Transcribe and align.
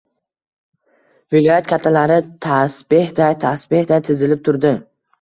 Viloyat 1.35 1.69
kattalari 1.75 2.17
tasbehday-tasbehday 2.49 4.07
tizilib 4.13 4.47
turdi. 4.51 4.79